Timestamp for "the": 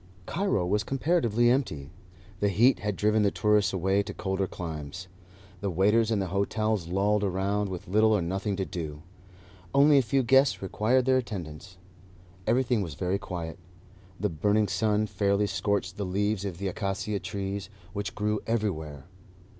2.39-2.49, 3.21-3.29, 5.59-5.69, 6.17-6.29, 14.19-14.29, 15.97-16.03, 16.57-16.67